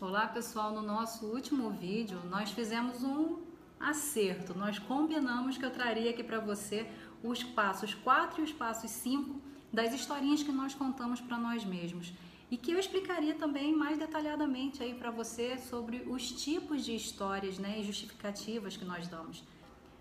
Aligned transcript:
Olá 0.00 0.26
pessoal, 0.26 0.72
no 0.72 0.80
nosso 0.80 1.26
último 1.26 1.68
vídeo 1.72 2.18
nós 2.30 2.50
fizemos 2.50 3.04
um 3.04 3.36
acerto. 3.78 4.54
Nós 4.56 4.78
combinamos 4.78 5.58
que 5.58 5.64
eu 5.64 5.70
traria 5.70 6.08
aqui 6.08 6.24
para 6.24 6.40
você 6.40 6.90
os 7.22 7.44
passos 7.44 7.92
4 7.92 8.40
e 8.40 8.44
os 8.44 8.50
passos 8.50 8.90
5 8.92 9.38
das 9.70 9.92
historinhas 9.92 10.42
que 10.42 10.50
nós 10.50 10.74
contamos 10.74 11.20
para 11.20 11.36
nós 11.36 11.66
mesmos. 11.66 12.14
E 12.50 12.56
que 12.56 12.72
eu 12.72 12.78
explicaria 12.78 13.34
também 13.34 13.76
mais 13.76 13.98
detalhadamente 13.98 14.82
aí 14.82 14.94
para 14.94 15.10
você 15.10 15.58
sobre 15.58 15.98
os 16.08 16.32
tipos 16.32 16.82
de 16.82 16.96
histórias 16.96 17.58
né, 17.58 17.78
e 17.78 17.84
justificativas 17.84 18.78
que 18.78 18.86
nós 18.86 19.06
damos. 19.06 19.44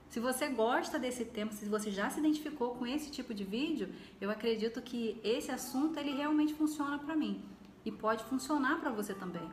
Se 0.08 0.22
você 0.22 0.48
gosta 0.48 0.98
desse 0.98 1.26
tema, 1.26 1.52
se 1.52 1.66
você 1.66 1.92
já 1.92 2.10
se 2.10 2.22
identificou 2.22 2.74
com 2.76 2.88
esse 2.88 3.12
tipo 3.12 3.34
de 3.34 3.44
vídeo, 3.44 3.94
eu 4.22 4.32
acredito 4.32 4.82
que 4.82 5.20
esse 5.26 5.52
assunto 5.52 6.00
ele 6.00 6.16
realmente 6.16 6.54
funciona 6.54 6.98
para 6.98 7.18
mim 7.18 7.44
e 7.84 7.92
pode 7.92 8.24
funcionar 8.24 8.80
para 8.80 8.92
você 8.92 9.14
também. 9.14 9.52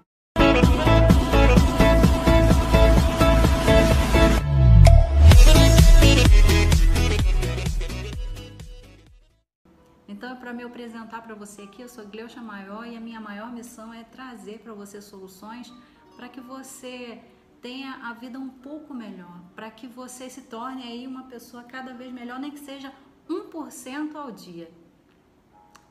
Então, 10.08 10.30
é 10.32 10.34
para 10.34 10.52
me 10.52 10.62
apresentar 10.62 11.22
para 11.22 11.34
você 11.34 11.62
aqui, 11.62 11.82
eu 11.82 11.88
sou 11.88 12.06
Gleucha 12.06 12.40
Maior 12.40 12.86
e 12.86 12.96
a 12.96 13.00
minha 13.00 13.20
maior 13.20 13.52
missão 13.52 13.92
é 13.92 14.02
trazer 14.02 14.60
para 14.60 14.72
você 14.72 15.00
soluções 15.02 15.72
para 16.16 16.28
que 16.28 16.40
você 16.40 17.22
tenha 17.60 17.92
a 18.08 18.12
vida 18.14 18.38
um 18.38 18.48
pouco 18.48 18.94
melhor, 18.94 19.40
para 19.54 19.70
que 19.70 19.86
você 19.86 20.30
se 20.30 20.42
torne 20.42 20.82
aí 20.84 21.06
uma 21.06 21.24
pessoa 21.24 21.62
cada 21.64 21.92
vez 21.92 22.12
melhor, 22.12 22.38
nem 22.38 22.50
que 22.50 22.58
seja 22.58 22.92
1% 23.28 24.14
ao 24.14 24.30
dia. 24.30 24.70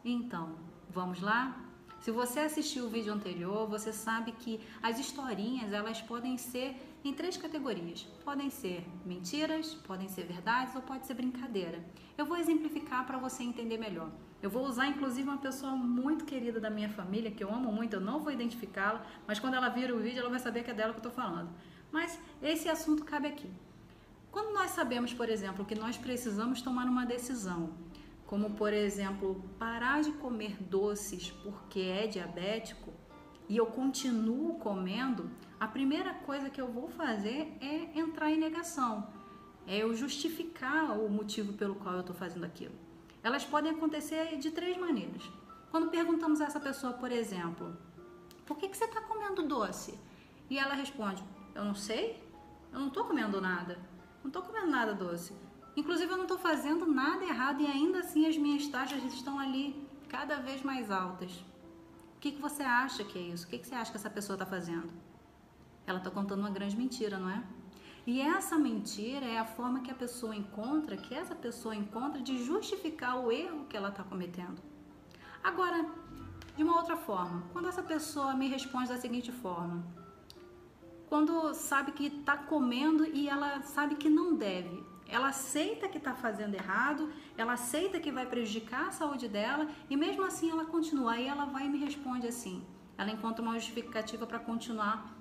Então, 0.04 0.56
vamos 0.90 1.22
lá? 1.22 1.56
Se 2.06 2.12
você 2.12 2.42
assistiu 2.42 2.86
o 2.86 2.88
vídeo 2.88 3.12
anterior, 3.12 3.68
você 3.68 3.92
sabe 3.92 4.32
que 4.32 4.62
as 4.80 5.00
historinhas 5.00 5.74
elas 5.74 6.00
podem 6.04 6.38
ser 6.38 6.80
em 7.04 7.12
três 7.12 7.36
categorias. 7.36 8.04
Podem 8.24 8.48
ser 8.52 8.86
mentiras, 9.04 9.74
podem 9.74 10.08
ser 10.08 10.24
verdades 10.28 10.76
ou 10.76 10.84
pode 10.84 11.08
ser 11.08 11.16
brincadeira. 11.16 11.84
Eu 12.16 12.28
vou 12.28 12.38
exemplificar 12.38 13.08
para 13.08 13.18
você 13.18 13.42
entender 13.42 13.80
melhor. 13.80 14.12
Eu 14.40 14.52
vou 14.52 14.68
usar 14.68 14.86
inclusive 14.86 15.28
uma 15.28 15.40
pessoa 15.40 15.72
muito 15.72 16.26
querida 16.26 16.60
da 16.60 16.70
minha 16.70 16.90
família, 16.90 17.32
que 17.32 17.44
eu 17.44 17.52
amo 17.52 17.72
muito, 17.72 17.96
eu 17.96 18.00
não 18.00 18.20
vou 18.20 18.32
identificá-la, 18.32 19.04
mas 19.26 19.40
quando 19.40 19.56
ela 19.56 19.70
vir 19.70 19.92
o 19.92 19.98
vídeo 19.98 20.20
ela 20.20 20.30
vai 20.30 20.38
saber 20.38 20.64
que 20.64 20.70
é 20.70 20.76
dela 20.76 20.94
que 20.94 21.00
eu 21.00 21.10
estou 21.10 21.24
falando. 21.24 21.50
Mas 21.92 22.20
esse 22.40 22.70
assunto 22.70 23.04
cabe 23.04 23.30
aqui. 23.30 23.50
Quando 24.32 24.54
nós 24.54 24.70
sabemos, 24.70 25.12
por 25.12 25.28
exemplo, 25.28 25.66
que 25.66 25.74
nós 25.74 25.98
precisamos 25.98 26.62
tomar 26.62 26.86
uma 26.86 27.04
decisão 27.04 27.74
como 28.26 28.52
por 28.52 28.74
exemplo, 28.74 29.44
parar 29.60 30.02
de 30.02 30.12
comer 30.14 30.58
doces 30.62 31.32
porque 31.44 31.80
é 31.80 32.08
diabético 32.08 32.94
e 33.48 33.58
eu 33.58 33.68
continuo 33.68 34.58
comendo, 34.60 35.30
a 35.60 35.68
primeira 35.68 36.14
coisa 36.14 36.50
que 36.50 36.60
eu 36.60 36.68
vou 36.68 36.90
fazer 36.90 37.56
é 37.62 38.00
entrar 38.00 38.32
em 38.32 38.40
negação, 38.40 39.08
é 39.68 39.78
eu 39.78 39.96
justificar 39.96 40.98
o 41.00 41.10
motivo 41.10 41.54
pelo 41.54 41.76
qual 41.76 41.96
eu 41.96 42.02
estou 42.02 42.16
fazendo 42.16 42.44
aquilo. 42.44 42.74
Elas 43.22 43.46
podem 43.46 43.72
acontecer 43.72 44.38
de 44.38 44.52
três 44.52 44.78
maneiras. 44.78 45.24
Quando 45.72 45.90
perguntamos 45.90 46.42
a 46.42 46.46
essa 46.46 46.60
pessoa, 46.60 46.94
por 46.94 47.12
exemplo, 47.12 47.76
por 48.46 48.58
que, 48.58 48.70
que 48.70 48.78
você 48.78 48.86
está 48.86 49.02
comendo 49.02 49.44
doce? 49.44 50.00
E 50.50 50.58
ela 50.58 50.74
responde, 50.74 51.24
eu 51.54 51.64
não 51.64 51.76
sei, 51.76 52.24
eu 52.72 52.80
não 52.80 52.88
estou 52.88 53.06
comendo 53.06 53.42
nada, 53.42 53.80
não 54.24 54.30
estou 54.30 54.42
comendo 54.42 54.68
nada 54.68 54.94
doce. 54.94 55.34
Inclusive, 55.76 56.12
eu 56.12 56.18
não 56.18 56.24
estou 56.24 56.38
fazendo 56.38 56.86
nada 56.86 57.24
errado 57.26 57.62
e 57.62 57.68
ainda 57.68 58.00
assim 58.00 58.26
as 58.26 58.38
minhas 58.38 58.68
taxas 58.68 59.04
estão 59.04 59.38
ali 59.40 59.88
cada 60.08 60.38
vez 60.38 60.62
mais 60.64 60.90
altas. 60.90 61.32
O 62.16 62.20
que, 62.20 62.32
que 62.32 62.42
você 62.42 62.64
acha 62.64 63.04
que 63.04 63.20
é 63.20 63.22
isso? 63.22 63.46
O 63.46 63.50
que, 63.50 63.58
que 63.60 63.68
você 63.68 63.76
acha 63.76 63.92
que 63.92 63.98
essa 63.98 64.10
pessoa 64.10 64.36
está 64.36 64.46
fazendo? 64.46 64.90
Ela 65.86 66.00
está 66.00 66.10
contando 66.10 66.40
uma 66.40 66.50
grande 66.50 66.76
mentira, 66.76 67.20
não 67.20 67.30
é? 67.30 67.44
E 68.08 68.22
essa 68.22 68.58
mentira 68.58 69.26
é 69.26 69.38
a 69.40 69.46
forma 69.46 69.82
que 69.82 69.92
a 69.92 69.96
pessoa 69.96 70.36
encontra, 70.36 70.96
que 70.96 71.14
essa 71.14 71.36
pessoa 71.36 71.76
encontra 71.76 72.22
de 72.22 72.44
justificar 72.44 73.20
o 73.20 73.32
erro 73.32 73.66
que 73.66 73.76
ela 73.76 73.90
está 73.90 74.04
cometendo. 74.04 74.62
Agora, 75.44 75.86
de 76.56 76.64
uma 76.64 76.78
outra 76.78 76.96
forma, 76.96 77.44
quando 77.52 77.68
essa 77.68 77.84
pessoa 77.84 78.34
me 78.34 78.48
responde 78.48 78.90
da 78.90 78.98
seguinte 78.98 79.32
forma: 79.32 79.84
quando 81.16 81.54
sabe 81.54 81.94
que 81.94 82.08
está 82.08 82.36
comendo 82.36 83.06
e 83.06 83.30
ela 83.30 83.62
sabe 83.62 83.96
que 83.96 84.10
não 84.10 84.36
deve, 84.36 84.84
ela 85.08 85.30
aceita 85.30 85.88
que 85.88 85.98
está 85.98 86.14
fazendo 86.14 86.56
errado, 86.56 87.10
ela 87.38 87.54
aceita 87.54 88.02
que 88.02 88.12
vai 88.12 88.26
prejudicar 88.26 88.90
a 88.90 88.92
saúde 88.92 89.30
dela 89.30 89.66
e 89.90 89.96
mesmo 89.96 90.26
assim 90.26 90.52
ela 90.52 90.66
continua. 90.66 91.14
Aí 91.14 91.26
ela 91.26 91.46
vai 91.46 91.68
e 91.68 91.70
me 91.70 91.78
responde 91.78 92.28
assim. 92.28 92.62
Ela 92.98 93.12
encontra 93.12 93.42
uma 93.42 93.54
justificativa 93.54 94.28
para 94.28 94.40
continuar 94.40 95.16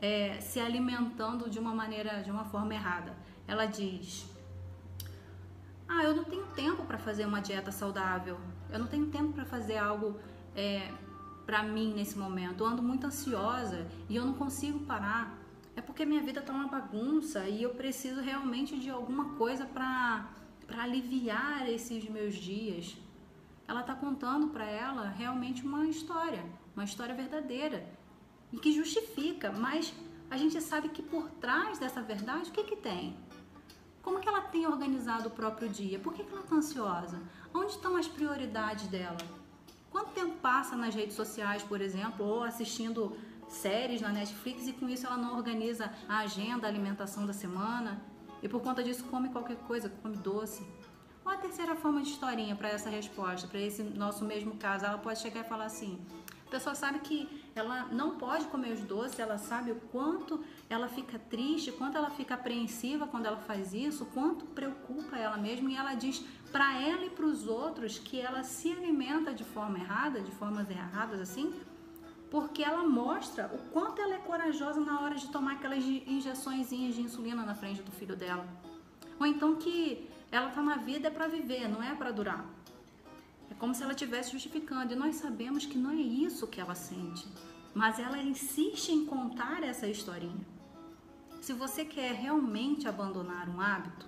é, 0.00 0.40
se 0.40 0.58
alimentando 0.58 1.48
de 1.48 1.60
uma 1.60 1.72
maneira, 1.72 2.24
de 2.24 2.30
uma 2.32 2.46
forma 2.46 2.74
errada. 2.74 3.14
Ela 3.46 3.66
diz: 3.66 4.26
Ah, 5.88 6.02
eu 6.02 6.12
não 6.16 6.24
tenho 6.24 6.46
tempo 6.56 6.84
para 6.86 6.98
fazer 6.98 7.24
uma 7.24 7.40
dieta 7.40 7.70
saudável. 7.70 8.36
Eu 8.68 8.80
não 8.80 8.88
tenho 8.88 9.06
tempo 9.06 9.32
para 9.32 9.44
fazer 9.44 9.76
algo 9.76 10.18
é, 10.56 10.90
para 11.46 11.62
mim 11.62 11.94
nesse 11.94 12.18
momento. 12.18 12.64
Eu 12.64 12.66
ando 12.66 12.82
muito 12.82 13.06
ansiosa 13.06 13.86
e 14.08 14.16
eu 14.16 14.26
não 14.26 14.34
consigo 14.34 14.80
parar 14.80 15.35
é 15.76 15.80
porque 15.80 16.04
minha 16.04 16.22
vida 16.22 16.42
tá 16.42 16.52
uma 16.52 16.66
bagunça 16.66 17.48
e 17.48 17.62
eu 17.62 17.70
preciso 17.70 18.20
realmente 18.20 18.78
de 18.78 18.90
alguma 18.90 19.36
coisa 19.36 19.64
para 19.64 20.26
para 20.66 20.82
aliviar 20.82 21.68
esses 21.68 22.08
meus 22.08 22.34
dias. 22.34 22.96
Ela 23.68 23.82
tá 23.82 23.94
contando 23.94 24.48
para 24.48 24.64
ela 24.64 25.08
realmente 25.08 25.64
uma 25.64 25.86
história, 25.86 26.44
uma 26.74 26.84
história 26.84 27.14
verdadeira 27.14 27.88
e 28.52 28.58
que 28.58 28.72
justifica, 28.72 29.52
mas 29.52 29.94
a 30.30 30.36
gente 30.36 30.60
sabe 30.60 30.88
que 30.88 31.02
por 31.02 31.30
trás 31.30 31.78
dessa 31.78 32.02
verdade, 32.02 32.50
o 32.50 32.52
que 32.52 32.64
que 32.64 32.76
tem? 32.76 33.16
Como 34.02 34.20
que 34.20 34.28
ela 34.28 34.42
tem 34.42 34.66
organizado 34.66 35.28
o 35.28 35.32
próprio 35.32 35.68
dia? 35.68 35.98
Por 35.98 36.12
que, 36.12 36.22
que 36.22 36.32
ela 36.32 36.42
está 36.42 36.54
ansiosa? 36.54 37.20
Onde 37.52 37.72
estão 37.72 37.96
as 37.96 38.06
prioridades 38.06 38.86
dela? 38.86 39.18
Quanto 39.90 40.12
tempo 40.12 40.36
passa 40.36 40.76
nas 40.76 40.94
redes 40.94 41.16
sociais, 41.16 41.62
por 41.62 41.80
exemplo, 41.80 42.24
ou 42.24 42.44
assistindo 42.44 43.16
séries 43.48 44.00
na 44.00 44.10
Netflix 44.10 44.66
e 44.66 44.72
com 44.72 44.88
isso 44.88 45.06
ela 45.06 45.16
não 45.16 45.36
organiza 45.36 45.92
a 46.08 46.18
agenda, 46.18 46.66
a 46.66 46.70
alimentação 46.70 47.26
da 47.26 47.32
semana 47.32 48.02
e 48.42 48.48
por 48.48 48.60
conta 48.60 48.82
disso 48.82 49.04
come 49.04 49.28
qualquer 49.28 49.56
coisa, 49.56 49.88
come 50.02 50.16
doce. 50.16 50.66
Ou 51.24 51.32
a 51.32 51.36
terceira 51.36 51.74
forma 51.74 52.02
de 52.02 52.10
historinha 52.10 52.54
para 52.54 52.68
essa 52.68 52.88
resposta, 52.88 53.48
para 53.48 53.58
esse 53.58 53.82
nosso 53.82 54.24
mesmo 54.24 54.56
caso, 54.56 54.84
ela 54.86 54.98
pode 54.98 55.18
chegar 55.18 55.40
e 55.40 55.44
falar 55.44 55.64
assim: 55.64 55.98
a 56.46 56.50
pessoa 56.50 56.76
sabe 56.76 57.00
que 57.00 57.42
ela 57.56 57.86
não 57.86 58.16
pode 58.16 58.44
comer 58.46 58.72
os 58.72 58.80
doces, 58.80 59.18
ela 59.18 59.36
sabe 59.36 59.72
o 59.72 59.76
quanto 59.90 60.44
ela 60.70 60.86
fica 60.86 61.18
triste, 61.18 61.72
quanto 61.72 61.98
ela 61.98 62.10
fica 62.10 62.34
apreensiva 62.34 63.08
quando 63.08 63.26
ela 63.26 63.38
faz 63.38 63.74
isso, 63.74 64.06
quanto 64.06 64.44
preocupa 64.46 65.16
ela 65.16 65.36
mesma 65.36 65.70
e 65.72 65.76
ela 65.76 65.94
diz 65.94 66.24
para 66.52 66.80
ela 66.80 67.04
e 67.04 67.10
para 67.10 67.26
os 67.26 67.48
outros 67.48 67.98
que 67.98 68.20
ela 68.20 68.44
se 68.44 68.70
alimenta 68.70 69.34
de 69.34 69.42
forma 69.42 69.78
errada, 69.78 70.20
de 70.20 70.30
formas 70.30 70.70
erradas 70.70 71.20
assim, 71.20 71.52
porque 72.30 72.62
ela 72.62 72.84
mostra 72.84 73.50
o 73.52 73.58
quanto 73.70 74.00
ela 74.00 74.14
é 74.14 74.18
corajosa 74.18 74.80
na 74.80 75.00
hora 75.00 75.14
de 75.14 75.28
tomar 75.28 75.52
aquelas 75.52 75.84
injeções 75.84 76.70
de 76.70 77.00
insulina 77.00 77.44
na 77.44 77.54
frente 77.54 77.82
do 77.82 77.92
filho 77.92 78.16
dela. 78.16 78.46
Ou 79.18 79.26
então 79.26 79.56
que 79.56 80.08
ela 80.30 80.48
está 80.48 80.60
na 80.62 80.76
vida 80.76 81.08
é 81.08 81.10
para 81.10 81.28
viver, 81.28 81.68
não 81.68 81.82
é 81.82 81.94
para 81.94 82.10
durar. 82.10 82.44
É 83.50 83.54
como 83.54 83.74
se 83.74 83.82
ela 83.82 83.92
estivesse 83.92 84.32
justificando. 84.32 84.92
E 84.92 84.96
nós 84.96 85.16
sabemos 85.16 85.64
que 85.64 85.78
não 85.78 85.90
é 85.90 85.94
isso 85.94 86.46
que 86.46 86.60
ela 86.60 86.74
sente. 86.74 87.26
Mas 87.74 87.98
ela 87.98 88.18
insiste 88.18 88.90
em 88.90 89.06
contar 89.06 89.62
essa 89.62 89.86
historinha. 89.86 90.46
Se 91.40 91.52
você 91.52 91.84
quer 91.84 92.12
realmente 92.12 92.88
abandonar 92.88 93.48
um 93.48 93.60
hábito, 93.60 94.06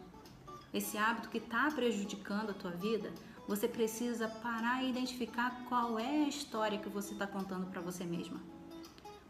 esse 0.75 0.99
hábito 0.99 1.29
que 1.29 1.39
está 1.39 1.71
prejudicando 1.71 2.51
a 2.51 2.55
tua 2.55 2.73
vida, 2.73 3.13
você 3.49 3.67
precisa 3.67 4.29
parar 4.29 4.85
e 4.85 4.91
identificar 4.91 5.65
qual 5.71 5.99
é 5.99 6.25
a 6.25 6.29
história 6.29 6.79
que 6.79 6.91
você 6.91 7.15
está 7.15 7.27
contando 7.27 7.65
para 7.71 7.81
você 7.81 8.05
mesma. 8.05 8.39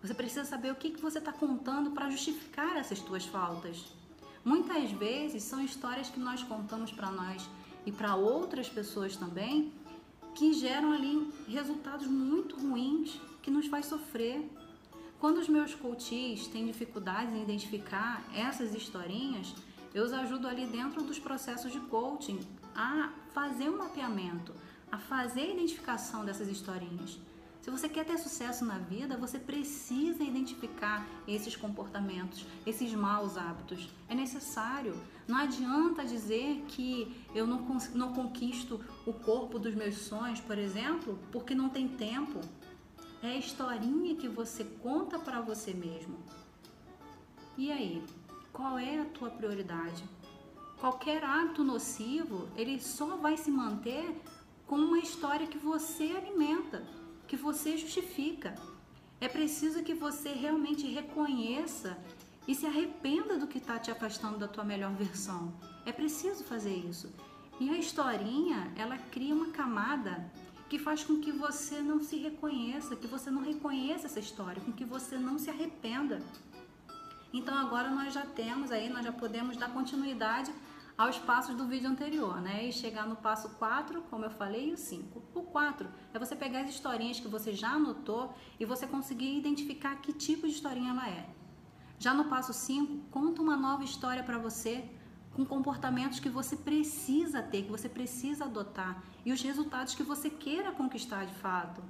Você 0.03 0.13
precisa 0.13 0.45
saber 0.45 0.73
o 0.73 0.75
que, 0.75 0.91
que 0.91 1.01
você 1.01 1.19
está 1.19 1.33
contando 1.33 1.93
para 1.93 2.11
justificar 2.11 2.77
essas 2.77 2.99
tuas 2.99 3.25
faltas. 3.25 3.87
Muitas 4.45 4.91
vezes 4.91 5.45
são 5.45 5.61
histórias 5.61 6.11
que 6.11 6.19
nós 6.19 6.43
contamos 6.43 6.91
para 6.91 7.13
nós 7.13 7.49
e 7.87 7.93
para 7.93 8.17
outras 8.17 8.69
pessoas 8.69 9.17
também 9.17 9.73
que 10.35 10.53
geram 10.53 10.93
ali 10.93 11.33
resultados 11.47 12.09
muito 12.09 12.57
ruins 12.57 13.21
que 13.41 13.53
nos 13.53 13.67
faz 13.69 13.87
sofrer. 13.87 14.51
Quando 15.21 15.39
os 15.39 15.49
meus 15.49 15.77
coaches 15.77 16.49
têm 16.49 16.67
dificuldades 16.67 17.33
em 17.33 17.43
identificar 17.43 18.25
essas 18.35 18.75
historinhas, 18.75 19.55
eu 19.95 20.05
os 20.05 20.13
ajudo 20.13 20.49
ali 20.49 20.67
dentro 20.67 21.03
dos 21.05 21.21
processos 21.21 21.73
de 21.73 21.81
coaching 21.81 22.41
a 22.79 23.11
fazer 23.35 23.69
um 23.69 23.77
mapeamento, 23.77 24.55
a 24.93 24.99
fazer 24.99 25.41
a 25.41 25.53
identificação 25.55 26.25
dessas 26.25 26.47
historinhas. 26.47 27.19
Se 27.61 27.73
você 27.73 27.89
quer 27.89 28.05
ter 28.07 28.17
sucesso 28.19 28.65
na 28.65 28.79
vida, 28.79 29.17
você 29.17 29.37
precisa 29.37 30.23
identificar 30.23 31.05
esses 31.27 31.57
comportamentos, 31.57 32.47
esses 32.65 32.95
maus 32.95 33.37
hábitos. 33.37 33.91
É 34.09 34.15
necessário. 34.15 34.95
Não 35.27 35.37
adianta 35.37 36.05
dizer 36.05 36.65
que 36.69 37.21
eu 37.35 37.49
não, 37.49 37.67
não 37.95 38.13
conquisto 38.13 38.81
o 39.05 39.13
corpo 39.13 39.59
dos 39.59 39.75
meus 39.75 39.97
sonhos, 39.97 40.41
por 40.41 40.57
exemplo, 40.57 41.19
porque 41.33 41.57
não 41.57 41.69
tem 41.69 41.89
tempo. 41.89 42.41
É 43.21 43.33
a 43.33 43.37
historinha 43.37 44.15
que 44.15 44.29
você 44.29 44.63
conta 44.63 45.19
para 45.19 45.41
você 45.41 45.75
mesmo. 45.75 46.17
E 47.57 47.73
aí, 47.73 48.05
qual 48.53 48.79
é 48.79 49.01
a 49.01 49.05
tua 49.05 49.31
prioridade? 49.31 50.05
Qualquer 50.81 51.25
ato 51.25 51.65
nocivo, 51.65 52.49
ele 52.57 52.81
só 52.81 53.17
vai 53.17 53.37
se 53.37 53.51
manter 53.51 54.15
com 54.67 54.77
uma 54.77 54.99
história 54.99 55.47
que 55.47 55.59
você 55.59 56.05
alimenta, 56.17 56.87
que 57.27 57.37
você 57.37 57.77
justifica. 57.77 58.55
É 59.21 59.29
preciso 59.29 59.83
que 59.83 59.93
você 59.93 60.31
realmente 60.31 60.87
reconheça 60.87 61.99
e 62.47 62.55
se 62.55 62.65
arrependa 62.65 63.37
do 63.37 63.49
que 63.49 63.59
está 63.59 63.77
te 63.79 63.91
afastando 63.91 64.39
da 64.39 64.47
tua 64.47 64.63
melhor 64.63 64.93
versão. 64.93 65.53
É 65.85 65.91
preciso 65.91 66.45
fazer 66.45 66.75
isso. 66.75 67.13
E 67.59 67.69
a 67.71 67.77
historinha, 67.77 68.73
ela 68.77 68.97
cria 68.97 69.35
uma 69.35 69.49
camada 69.49 70.31
que 70.69 70.79
faz 70.79 71.03
com 71.03 71.19
que 71.19 71.33
você 71.33 71.81
não 71.81 72.01
se 72.01 72.17
reconheça, 72.19 72.95
que 72.95 73.07
você 73.07 73.31
não 73.31 73.43
reconheça 73.43 74.07
essa 74.07 74.21
história, 74.21 74.63
com 74.63 74.71
que 74.73 74.85
você 74.85 75.19
não 75.19 75.39
se 75.39 75.51
arrependa. 75.51 76.23
Então 77.33 77.57
agora 77.59 77.91
nós 77.91 78.15
já 78.15 78.25
temos 78.25 78.71
aí, 78.71 78.89
nós 78.89 79.05
já 79.05 79.13
podemos 79.13 79.57
dar 79.57 79.73
continuidade 79.73 80.53
aos 80.99 81.17
passos 81.17 81.55
do 81.55 81.65
vídeo 81.65 81.89
anterior, 81.89 82.41
né? 82.41 82.67
E 82.67 82.73
chegar 82.73 83.07
no 83.07 83.15
passo 83.15 83.51
4, 83.51 84.03
como 84.11 84.25
eu 84.25 84.31
falei, 84.31 84.71
e 84.71 84.73
o 84.73 84.77
5. 84.77 85.23
O 85.33 85.43
4 85.43 85.89
é 86.13 86.19
você 86.19 86.35
pegar 86.35 86.63
as 86.63 86.71
historinhas 86.71 87.21
que 87.21 87.29
você 87.29 87.53
já 87.53 87.71
anotou 87.71 88.35
e 88.59 88.65
você 88.65 88.85
conseguir 88.85 89.39
identificar 89.39 89.95
que 90.03 90.13
tipo 90.13 90.49
de 90.49 90.55
historinha 90.55 90.91
ela 90.91 91.09
é. 91.09 91.29
Já 92.01 92.13
no 92.13 92.25
passo 92.25 92.53
5, 92.53 93.11
conta 93.13 93.41
uma 93.41 93.57
nova 93.57 93.85
história 93.85 94.25
para 94.25 94.39
você 94.39 94.85
com 95.35 95.47
comportamentos 95.47 96.19
que 96.19 96.29
você 96.29 96.57
precisa 96.57 97.41
ter, 97.43 97.63
que 97.63 97.71
você 97.71 97.89
precisa 97.89 98.47
adotar 98.47 99.01
e 99.25 99.33
os 99.33 99.41
resultados 99.41 99.95
que 99.95 100.03
você 100.03 100.29
queira 100.29 100.73
conquistar 100.73 101.27
de 101.27 101.35
fato. 101.35 101.81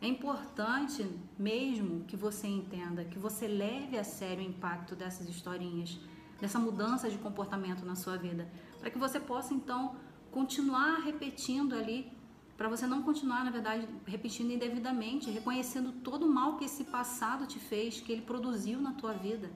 É 0.00 0.06
importante 0.06 1.08
mesmo 1.36 2.04
que 2.04 2.16
você 2.16 2.46
entenda, 2.46 3.04
que 3.04 3.18
você 3.18 3.48
leve 3.48 3.98
a 3.98 4.04
sério 4.04 4.44
o 4.44 4.48
impacto 4.48 4.94
dessas 4.94 5.28
historinhas 5.28 5.98
dessa 6.42 6.58
mudança 6.58 7.08
de 7.08 7.18
comportamento 7.18 7.84
na 7.86 7.94
sua 7.94 8.16
vida, 8.16 8.50
para 8.80 8.90
que 8.90 8.98
você 8.98 9.20
possa 9.20 9.54
então 9.54 9.94
continuar 10.32 10.96
repetindo 11.08 11.72
ali, 11.72 12.12
para 12.56 12.68
você 12.68 12.84
não 12.84 13.00
continuar, 13.08 13.44
na 13.44 13.52
verdade, 13.52 13.86
repetindo 14.04 14.50
indevidamente, 14.50 15.30
reconhecendo 15.30 15.92
todo 16.08 16.26
o 16.26 16.32
mal 16.38 16.56
que 16.56 16.64
esse 16.64 16.82
passado 16.96 17.46
te 17.46 17.60
fez, 17.60 18.00
que 18.00 18.10
ele 18.10 18.22
produziu 18.22 18.80
na 18.80 18.92
tua 18.92 19.12
vida. 19.12 19.52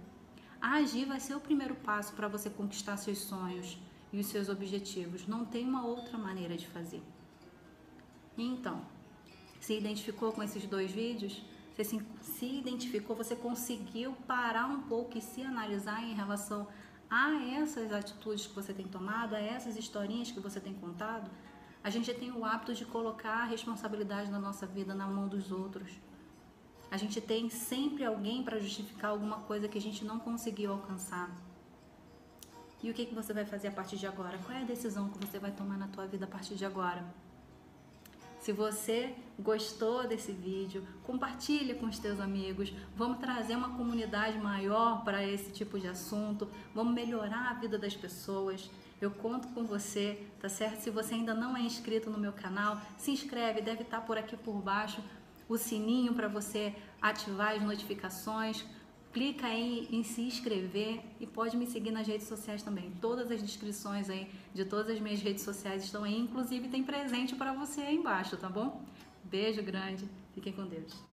agir 0.61 1.07
vai 1.07 1.19
ser 1.19 1.35
o 1.35 1.41
primeiro 1.41 1.75
passo 1.75 2.13
para 2.15 2.29
você 2.29 2.49
conquistar 2.49 2.97
seus 2.97 3.19
sonhos 3.19 3.77
e 4.13 4.21
os 4.21 4.27
seus 4.27 4.49
objetivos. 4.49 5.27
Não 5.27 5.45
tem 5.45 5.65
uma 5.69 5.85
outra 5.85 6.17
maneira 6.17 6.57
de 6.57 6.69
fazer. 6.69 7.03
Então, 8.39 8.81
se 9.61 9.77
identificou 9.77 10.31
com 10.31 10.41
esses 10.41 10.65
dois 10.67 10.93
vídeos? 10.93 11.43
Você 11.77 11.85
se, 11.85 12.03
se 12.23 12.47
identificou, 12.47 13.15
você 13.15 13.37
conseguiu 13.37 14.13
parar 14.27 14.67
um 14.67 14.81
pouco 14.83 15.19
e 15.19 15.21
se 15.21 15.43
analisar 15.43 16.03
em 16.03 16.15
relação 16.15 16.67
a 17.11 17.35
essas 17.35 17.93
atitudes 17.93 18.47
que 18.47 18.55
você 18.55 18.73
tem 18.73 18.89
tomado, 18.89 19.35
a 19.35 19.39
essas 19.39 19.77
historinhas 19.77 20.31
que 20.31 20.41
você 20.41 20.59
tem 20.59 20.73
contado? 20.73 21.31
A 21.85 21.91
gente 21.91 22.13
tem 22.15 22.33
o 22.33 22.47
hábito 22.47 22.75
de 22.75 22.87
colocar 22.87 23.43
a 23.43 23.45
responsabilidade 23.45 24.31
da 24.31 24.39
nossa 24.39 24.67
vida 24.67 24.95
na 24.95 25.07
mão 25.07 25.29
dos 25.29 25.53
outros. 25.53 25.93
A 26.91 26.97
gente 26.97 27.21
tem 27.21 27.51
sempre 27.51 28.07
alguém 28.07 28.43
para 28.43 28.59
justificar 28.59 29.11
alguma 29.11 29.41
coisa 29.41 29.69
que 29.69 29.77
a 29.77 29.81
gente 29.81 30.03
não 30.03 30.19
conseguiu 30.19 30.73
alcançar. 30.73 31.31
E 32.83 32.91
o 32.91 32.95
que, 32.95 33.05
que 33.05 33.15
você 33.15 33.35
vai 33.35 33.45
fazer 33.45 33.69
a 33.69 33.73
partir 33.73 33.99
de 33.99 34.07
agora? 34.07 34.39
Qual 34.39 34.57
é 34.57 34.63
a 34.63 34.65
decisão 34.65 35.11
que 35.11 35.19
você 35.19 35.39
vai 35.39 35.51
tomar 35.51 35.77
na 35.77 35.89
tua 35.89 36.07
vida 36.07 36.25
a 36.25 36.29
partir 36.29 36.55
de 36.55 36.65
agora? 36.65 37.05
Se 38.39 38.53
você 38.53 39.15
gostou 39.39 40.07
desse 40.07 40.33
vídeo, 40.33 40.87
compartilhe 41.05 41.75
com 41.75 41.87
os 41.87 41.99
teus 41.99 42.21
amigos. 42.21 42.73
Vamos 42.95 43.19
trazer 43.19 43.57
uma 43.57 43.77
comunidade 43.77 44.39
maior 44.39 45.05
para 45.05 45.25
esse 45.25 45.51
tipo 45.51 45.79
de 45.79 45.89
assunto. 45.89 46.49
Vamos 46.75 46.95
melhorar 46.95 47.51
a 47.51 47.55
vida 47.55 47.79
das 47.79 47.97
pessoas. 47.97 48.71
Eu 49.01 49.11
conto 49.11 49.49
com 49.49 49.65
você, 49.65 50.27
tá 50.41 50.49
certo? 50.49 50.81
Se 50.81 50.91
você 50.91 51.15
ainda 51.15 51.35
não 51.35 51.57
é 51.57 51.61
inscrito 51.61 52.09
no 52.09 52.19
meu 52.19 52.33
canal, 52.33 52.81
se 52.97 53.11
inscreve, 53.11 53.61
deve 53.61 53.83
estar 53.83 54.01
por 54.01 54.17
aqui 54.17 54.37
por 54.37 54.55
baixo 54.55 55.03
o 55.49 55.57
sininho 55.57 56.15
para 56.15 56.29
você 56.29 56.75
ativar 57.01 57.55
as 57.55 57.63
notificações 57.63 58.65
clica 59.17 59.47
aí 59.47 59.89
em 59.91 60.03
se 60.03 60.21
inscrever 60.21 61.01
e 61.19 61.27
pode 61.27 61.57
me 61.57 61.67
seguir 61.67 61.91
nas 61.91 62.07
redes 62.07 62.29
sociais 62.29 62.63
também. 62.63 62.93
Todas 63.01 63.31
as 63.31 63.41
descrições 63.41 64.11
aí 64.11 64.31
de 64.53 64.63
todas 64.67 64.95
as 64.95 65.01
minhas 65.01 65.23
redes 65.23 65.43
sociais 65.43 65.85
estão 65.85 66.05
aí, 66.05 66.19
inclusive 66.19 66.69
tem 66.69 66.85
presente 66.85 67.35
para 67.35 67.55
você 67.55 67.81
aí 67.81 67.97
embaixo, 67.97 68.37
tá 68.37 68.51
bom? 68.51 68.85
Beijo 69.25 69.63
grande, 69.63 70.07
fiquem 70.35 70.53
com 70.53 70.67
Deus. 70.67 71.07